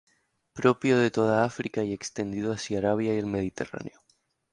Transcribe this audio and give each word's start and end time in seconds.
Propio 0.53 0.97
de 0.97 1.11
toda 1.11 1.45
África 1.45 1.83
y 1.83 1.93
extendido 1.93 2.51
hacia 2.53 2.79
Arabia 2.79 3.13
y 3.13 3.19
el 3.19 3.27
Mediterráneo. 3.27 4.01